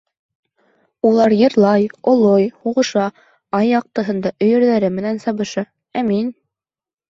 Улар 1.09 1.35
йырлай, 1.35 1.85
олой, 2.13 2.47
һуғыша, 2.63 3.05
ай 3.61 3.71
яҡтыһында 3.75 4.35
өйөрҙәре 4.49 4.93
менән 4.99 5.23
сабыша, 5.29 5.69
ә 6.03 6.07
мин... 6.13 6.37